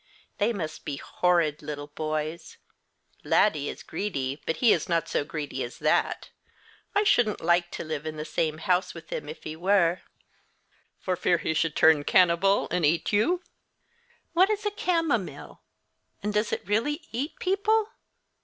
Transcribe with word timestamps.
"They 0.39 0.51
must 0.51 0.83
be 0.83 0.97
horrid 0.97 1.61
little 1.61 1.85
boys. 1.85 2.57
Laddie 3.23 3.69
is 3.69 3.83
greedy, 3.83 4.41
but 4.47 4.55
he 4.55 4.73
is 4.73 4.89
not 4.89 5.07
so 5.07 5.23
greedy 5.23 5.63
as 5.63 5.77
that. 5.77 6.31
I 6.95 7.03
shouldn't 7.03 7.39
like 7.41 7.69
to 7.73 7.83
live 7.83 8.07
in 8.07 8.17
the 8.17 8.25
same 8.25 8.57
house 8.57 8.95
with 8.95 9.11
him 9.13 9.29
if 9.29 9.43
he 9.43 9.55
were." 9.55 10.01
"For 10.99 11.15
fear 11.15 11.37
he 11.37 11.53
should 11.53 11.75
turn 11.75 12.03
cannibal 12.03 12.67
and 12.71 12.83
eat 12.83 13.13
you?" 13.13 13.43
"What 14.33 14.49
is 14.49 14.65
a 14.65 14.71
camomile, 14.71 15.61
and 16.23 16.33
does 16.33 16.51
it 16.51 16.65
really 16.67 17.07
eat 17.11 17.33
people?" 17.39 17.89